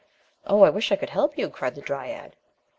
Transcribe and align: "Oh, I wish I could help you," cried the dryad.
"Oh, 0.47 0.63
I 0.63 0.71
wish 0.71 0.91
I 0.91 0.95
could 0.95 1.11
help 1.11 1.37
you," 1.37 1.47
cried 1.51 1.75
the 1.75 1.81
dryad. 1.81 2.35